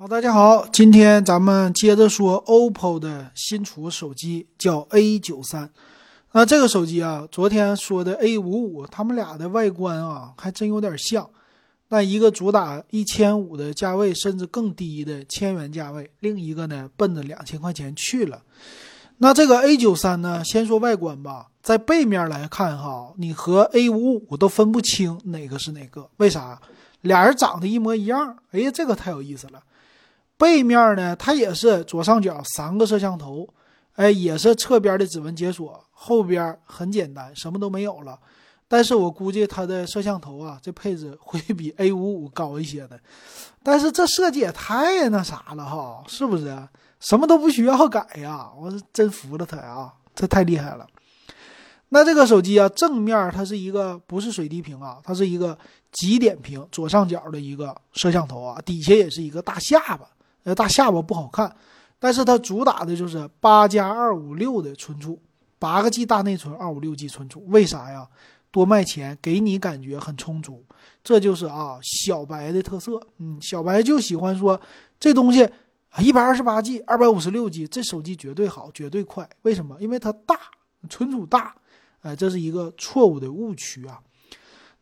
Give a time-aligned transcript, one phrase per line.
[0.00, 5.68] 好，大家好，今天咱们接着说 OPPO 的新出手机，叫 A 九三。
[6.30, 11.28] 那这个手机啊，昨天说的 A 五五，他们俩的外观啊，还真有点像。
[11.88, 18.40] 那一个主打一千五的价位，甚至更低的千元价位，另一个呢，奔着两千块钱去了。
[19.16, 26.62] 那这个 A 九三呢，先说外观吧，在背面来看哈，你和 A 五五都分不清哪个是哪个，为啥？
[27.00, 28.36] 俩人长得一模一样。
[28.52, 29.60] 哎呀，这个太有意思了。
[30.38, 33.46] 背面呢，它也是左上角三个摄像头，
[33.96, 38.18] 哎，也是侧边的指纹解锁，后边很简单，什么都没有了。
[38.68, 43.00] 但是我估计它的摄像头啊，这配置会 比 A 五五高一些的。
[43.62, 46.56] 但是这设计也太那啥了哈，是不是？
[47.00, 50.86] 什么都不需要改呀，我是真服了它呀，这太厉害了。
[51.88, 55.58] 那这个手机啊，正面它是一个不是水滴屏啊，它是一个
[55.90, 60.06] 极点屏，左上角的一个摄像头啊，底下也是一个大下巴。
[60.54, 61.54] 大下巴不好看，
[61.98, 65.20] 但是它主打的就是八加二五六的存储，
[65.58, 67.44] 八个 G 大内存，二五六 G 存储。
[67.48, 68.08] 为啥呀？
[68.50, 70.64] 多卖钱，给你感觉很充足。
[71.04, 72.98] 这就是啊，小白的特色。
[73.18, 74.58] 嗯，小白就喜欢说
[74.98, 75.44] 这东西
[75.90, 79.28] 啊，一百二十八 G，二百五十六 G，这手机绝对好，绝对快。
[79.42, 79.76] 为什么？
[79.80, 80.34] 因为它大，
[80.88, 81.54] 存储大。
[82.00, 84.00] 哎，这是一个错误的误区啊。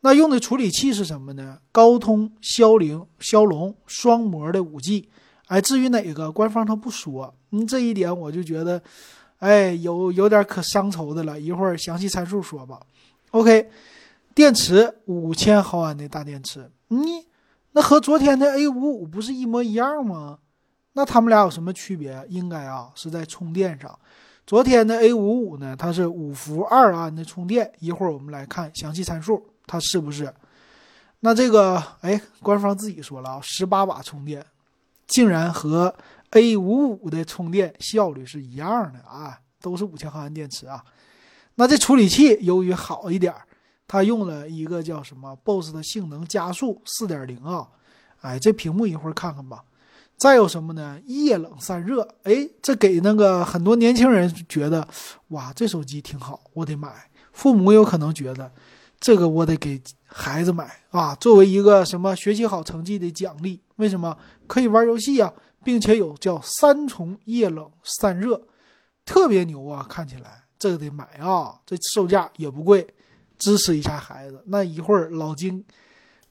[0.00, 1.58] 那用的处理器是什么呢？
[1.72, 5.08] 高通骁龙骁龙双模的五 G。
[5.46, 8.82] 哎，至于哪个官方他不说，嗯，这一点我就觉得，
[9.38, 11.40] 哎，有有点可伤愁的了。
[11.40, 12.80] 一会儿详细参数说吧。
[13.30, 13.70] OK，
[14.34, 17.26] 电池五千毫安的大电池，你
[17.72, 20.38] 那和昨天的 A 五五不是一模一样吗？
[20.94, 22.24] 那他们俩有什么区别？
[22.28, 23.98] 应该啊是在充电上。
[24.46, 27.70] 昨天的 A 五五呢，它是五伏二安的充电。
[27.80, 30.32] 一会儿我们来看详细参数，它是不是？
[31.20, 34.44] 那这个哎，官方自己说了啊，十八瓦充电。
[35.06, 35.94] 竟然和
[36.30, 40.84] A 五五的充电效率是一样的啊，都是五千毫安电池啊。
[41.54, 43.34] 那这处理器由于好一点，
[43.88, 47.68] 它用了一个叫什么 BOSS 的性能加速四点零啊。
[48.20, 49.62] 哎，这屏幕一会儿看看吧。
[50.16, 50.98] 再有什么呢？
[51.06, 54.88] 液冷散热，哎，这给那个很多年轻人觉得，
[55.28, 57.10] 哇，这手机挺好，我得买。
[57.32, 58.50] 父母有可能觉得，
[58.98, 63.60] 这个我得给孩子买啊，作为一个什么学习好成绩的奖励。
[63.76, 64.16] 为什么？
[64.46, 68.40] 可以玩游戏啊，并且有叫三重液冷散热，
[69.04, 69.86] 特别牛啊！
[69.88, 72.86] 看起来这个得买啊，这售价也不贵，
[73.36, 74.42] 支持一下孩子。
[74.46, 75.62] 那一会儿老金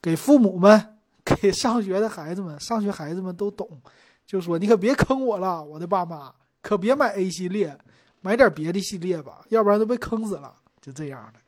[0.00, 3.68] 给父母们、给上学的孩子们，上学孩子们都懂，
[4.26, 6.32] 就说你可别坑我了，我的爸妈
[6.62, 7.76] 可别买 A 系列，
[8.22, 10.54] 买点别的系列吧，要不然都被坑死了。
[10.80, 11.40] 就这样的。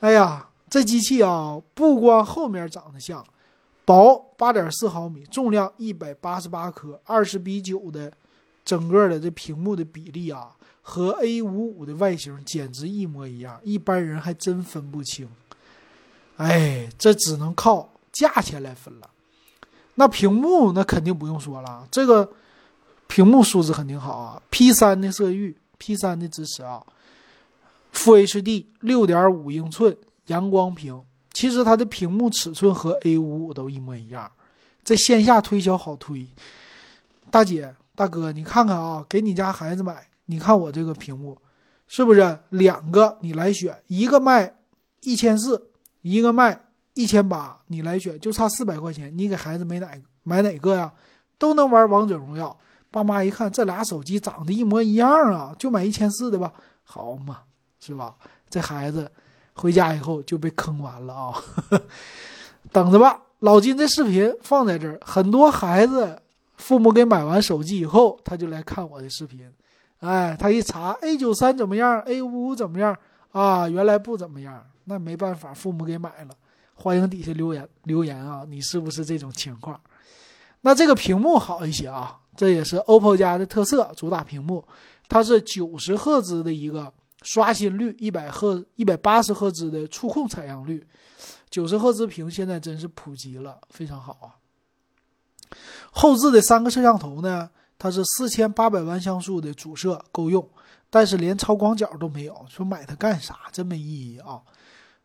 [0.00, 3.24] 哎呀，这机器啊，不光后面长得像。
[3.84, 8.12] 薄八点四毫米，重量一百八十八克，二十比九的
[8.64, 10.50] 整个的这屏幕的比例啊，
[10.82, 15.28] 和 A 五五的外形简直一模一样，一般人还真分不清。
[16.36, 19.08] 哎，这只能靠价钱来分了。
[19.94, 22.28] 那屏幕那肯定不用说了，这个
[23.06, 26.84] 屏幕素质肯定好啊，P 三的色域，P 三的支持啊
[27.96, 29.96] FHD 六点五英寸
[30.26, 31.02] 阳光屏。
[31.32, 34.30] 其实它的屏幕尺寸和 A 五五都一模一样，
[34.82, 36.26] 在线下推销好推。
[37.30, 41.36] 大姐大哥，你看看啊，给你家孩子买，你看我这个屏幕，
[41.86, 43.82] 是不是两个你来选？
[43.86, 44.54] 一个卖
[45.02, 45.70] 一千四，
[46.02, 46.58] 一个卖
[46.94, 49.90] 一千八，你来选，就差四百块钱，你给孩子买哪
[50.22, 50.92] 买哪个呀？
[51.38, 52.56] 都能玩王者荣耀。
[52.90, 57.40] 爸妈一看这俩手机长得一模一样啊，就买一千四的吧，好嘛，
[57.86, 58.14] 是吧？
[58.50, 59.10] 这孩子。
[59.58, 61.32] 回家以后就被坑完了啊！
[62.70, 66.20] 等着吧，老金这视频放在这儿，很多孩子
[66.58, 69.50] 父母给买完手机以后，他就来看我的视频。
[70.00, 72.94] 哎，他一查 A 九三怎么样，A 五五怎么样
[73.32, 73.66] 啊？
[73.66, 76.30] 原来不怎么样，那没办法，父母给买了。
[76.74, 79.80] 欢迎底下留言留言啊，你是不是这种情况？
[80.60, 84.62] 那这个屏幕好一些啊，这也是 OPPO 家的特色，主打屏幕，
[85.08, 86.92] 它是九十赫兹的一个。
[87.26, 90.86] 刷新率一百赫一百八十赫兹的触控采样率，
[91.50, 94.38] 九十赫兹屏现在真是普及了，非常好啊。
[95.90, 100.48] 后置的三个摄像头呢，它是四千八百万像素的主摄够用，
[100.88, 103.36] 但是连超广角都没有，说买它干啥？
[103.50, 104.42] 真没意义啊！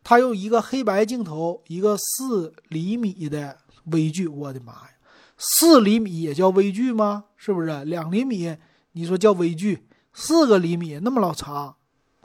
[0.03, 4.89] 它用一个黑白镜头，一个四厘米的微距，我的妈呀，
[5.37, 7.25] 四厘米也叫微距吗？
[7.35, 8.55] 是不是两厘米？
[8.91, 9.87] 你说叫微距？
[10.13, 11.77] 四个厘米那么老长？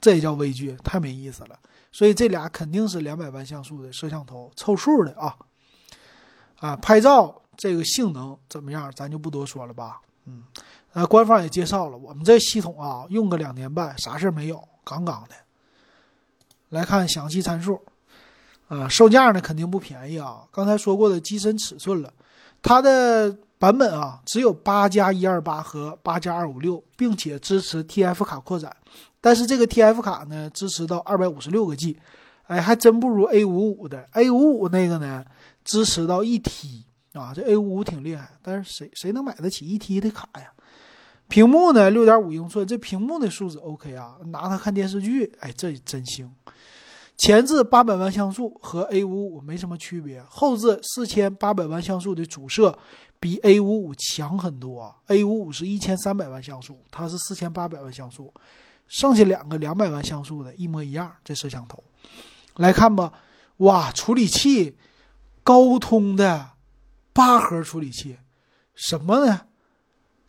[0.07, 1.59] 这也叫微距，太没意思了。
[1.91, 5.35] 所以这俩肯定是两百万像素的摄像头，凑数的啊。
[6.61, 10.01] 啊，拍照这个性能怎么样，咱就不多说了吧。
[10.27, 10.45] 嗯，
[10.93, 15.35] 呃，官方也介绍了，我们这系统啊，用个两年半，啥事没有，杠杠的。
[16.69, 17.83] 来看详细参数，
[18.69, 20.45] 啊，售价呢肯定不便宜啊。
[20.53, 22.13] 刚才说过的机身尺寸了，
[22.63, 28.77] 它的版本啊只有八加一二八和八加二五六，并且支持 TF 卡扩展，
[29.27, 31.99] 但是这个 TF 卡呢支持到二百五十六个 G，
[32.45, 34.07] 哎，还真不如 A 五五的。
[34.13, 35.25] A 五五那个呢
[35.65, 40.53] 支持到一 T 啊，这 A 五五挺厉害，但是谁谁能买得起一 T 的卡呀？
[41.27, 46.33] 屏幕呢六点五英寸，这屏幕的素质 OK 啊，拿它看电视剧，哎，这真行。
[47.17, 52.79] 前置八百万像素和 A 五五没什么区别，后置四千八百万像素的主摄
[53.19, 54.95] 比 A 五五强很多。
[55.09, 58.33] A 五五是一千三百万像素，它是四千八百万像素，
[58.89, 61.15] 剩下两个两百万像素的一模一样。
[61.25, 61.83] 这摄像头
[62.57, 63.13] 来看吧，
[63.59, 64.77] 哇，处理器
[65.43, 66.51] 高通的
[67.13, 68.19] 八核处理器，
[68.75, 69.43] 什么呢？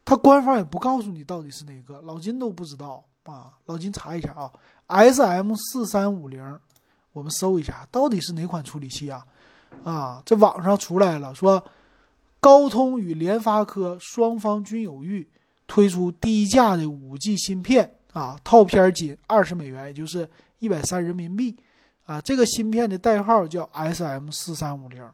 [0.06, 3.54] 它官方也不告诉你到底是哪个，老金都不知道啊。
[3.66, 4.52] 老金查一下啊
[4.88, 6.60] ，SM 四三五零。
[7.14, 9.26] 我们搜一下，到底是哪款处理器啊？
[9.84, 11.64] 啊，这网上出来了，说
[12.40, 15.28] 高通与联发科双方均有意
[15.66, 20.28] 推出低价的五 G 芯片啊，套片仅二十美元，也就是
[20.58, 21.56] 一百三人民币
[22.06, 22.20] 啊。
[22.20, 25.08] 这个芯片的代号叫 SM 四三五零。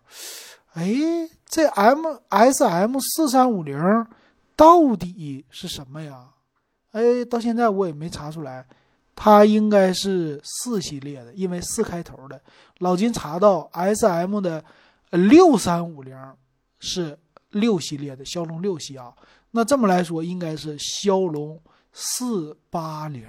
[0.74, 0.90] 哎，
[1.46, 3.78] 这 M SM 四三五零
[4.56, 6.30] 到底是什么呀？
[6.92, 8.66] 哎，到现在我也没查出来。
[9.16, 12.42] 它应该是四系列的，因为四开头的。
[12.80, 14.64] 老金查到 S M 的
[15.12, 16.18] 六三五零
[16.80, 17.16] 是
[17.52, 19.14] 六系列的骁龙六系啊。
[19.52, 21.62] 那这么来说，应该是骁龙
[21.94, 23.26] 四八零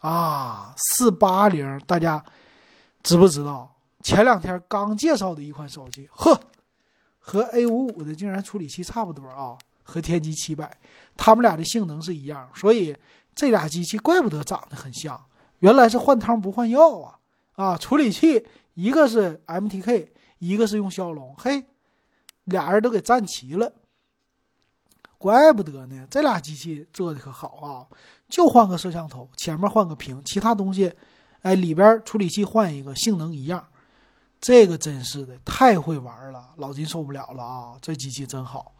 [0.00, 2.24] 啊，四八零，大家
[3.02, 3.74] 知不知道？
[4.04, 6.40] 前两天刚介绍的一款手机，呵，
[7.18, 10.78] 和 A 五五的竟然处理器差不多啊，和天玑七百，
[11.16, 12.96] 他们俩的性能是一样，所以。
[13.34, 15.26] 这俩机器怪不得长得很像，
[15.60, 17.18] 原来是换汤不换药啊！
[17.54, 18.44] 啊，处理器
[18.74, 20.08] 一个是 MTK，
[20.40, 21.64] 一个是用骁龙，嘿，
[22.46, 23.72] 俩人都给占齐了，
[25.18, 26.06] 怪不得呢。
[26.10, 27.86] 这俩机器做的可好啊，
[28.28, 30.92] 就换个摄像头，前面换个屏，其他东西，
[31.42, 33.66] 哎，里边处理器换一个，性能一样，
[34.40, 37.76] 这个真是的，太会玩了，老金受不了了啊！
[37.82, 38.72] 这机器真好，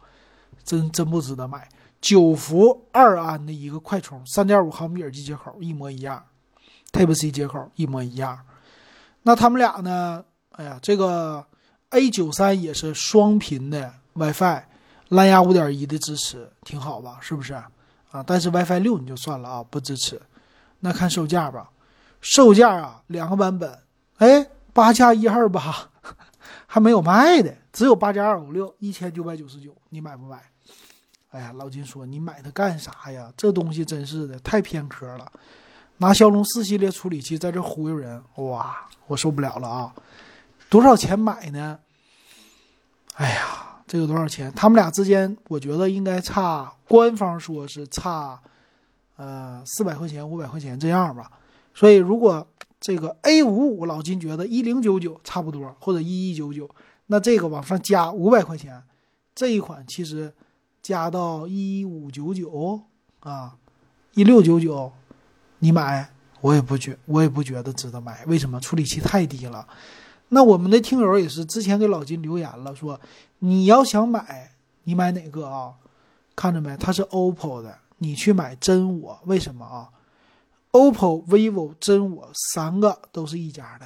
[0.63, 1.67] 真真不值得买。
[2.01, 6.23] 九伏二安的一个快充，三点五毫米耳机接口一模一样
[6.93, 8.39] ，Type C 接口一模一样。
[9.23, 10.23] 那他们俩呢？
[10.51, 11.45] 哎呀，这个
[11.89, 14.63] A 九三也是双频的 WiFi，
[15.09, 17.17] 蓝牙五点一的支持，挺好吧？
[17.21, 17.69] 是不是啊？
[18.25, 20.19] 但是 WiFi 六你就算了啊，不支持。
[20.79, 21.69] 那看售价吧，
[22.21, 23.79] 售价啊，两个版本，
[24.17, 25.89] 哎，八加一二八
[26.65, 30.41] 还没有卖的，只有八加二五六，一千九百九十九，你买不买？
[31.31, 33.31] 哎呀，老金说你买它干啥呀？
[33.35, 35.31] 这东西真是的，太偏科了，
[35.97, 39.93] 拿骁龙四系列处理器在这忽悠人，哇，我受不了了啊！
[40.69, 41.79] 多少钱买呢？
[43.15, 44.49] 哎呀，这个多少钱？
[44.55, 48.39] 他们俩之间，我觉得应该差，官方说是差，
[49.17, 51.31] 呃，四百块钱、五百块钱这样吧。
[51.73, 52.47] 所以如果
[52.79, 56.69] 这个 A 五五，老金觉得一零九九差不多，或者一一九九，
[57.07, 58.83] 那这个往上加五百块钱，
[59.33, 60.31] 这一款其实。
[60.81, 62.81] 加到一五九九
[63.19, 63.53] 啊，
[64.13, 64.89] 一六九九，
[65.59, 68.57] 你买我也不觉我也不觉得值得买，为什么？
[68.61, 69.67] 处理器太低了。
[70.29, 72.99] 那我们的听友也是之前给老金留言了，说
[73.39, 74.51] 你要想买，
[74.83, 75.73] 你买哪个啊？
[76.35, 76.77] 看着没？
[76.77, 79.89] 它是 OPPO 的，你去买真我，为什么啊
[80.71, 83.85] ？OPPO、vivo、真我三个都是一家的，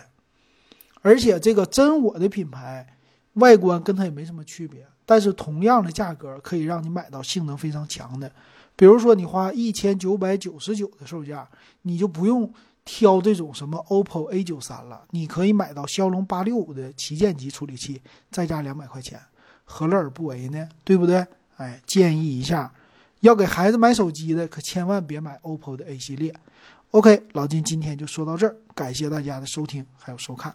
[1.01, 2.95] 而且这个真我的品牌
[3.33, 4.85] 外观跟它也没什么区别。
[5.05, 8.31] 但是同样的价格可以让你买到性能非常强的，
[8.75, 11.47] 比如说你花一千九百九十九的售价，
[11.81, 12.53] 你就不用
[12.85, 19.19] 挑这种什么 OPPO A 九三了，你可以买到骁龙八六五的旗舰级处理器，再加两百块钱，
[19.63, 20.67] 何乐而不为呢？
[20.83, 21.25] 对不对？
[21.57, 22.73] 哎，建议一下，
[23.21, 26.33] 要给孩子买手机的可千万别买 OPPO 的 A 系列。
[26.91, 30.53] OK，老金今天就说到这儿，感谢大家的收听还有收看。